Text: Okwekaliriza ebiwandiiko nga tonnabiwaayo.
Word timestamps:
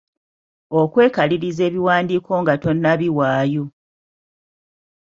Okwekaliriza 0.79 1.61
ebiwandiiko 1.69 2.31
nga 2.41 2.53
tonnabiwaayo. 2.63 3.65